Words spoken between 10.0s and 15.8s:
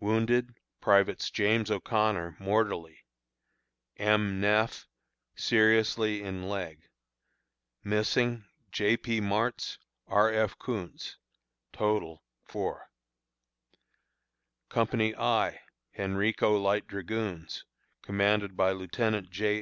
R. F. Koontz. Total, 4. Company I